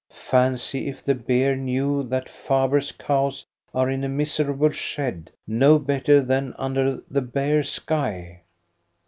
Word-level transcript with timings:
Fancy 0.31 0.87
if 0.87 1.05
the 1.05 1.13
bear 1.13 1.55
knew 1.55 2.01
that 2.01 2.27
Faber's 2.27 2.91
cows 2.91 3.45
are 3.71 3.87
in 3.87 4.03
a 4.03 4.09
miserable 4.09 4.71
shed, 4.71 5.29
no 5.45 5.77
better 5.77 6.21
than 6.21 6.55
under 6.57 7.03
the 7.07 7.21
bare 7.21 7.61
sky. 7.61 8.41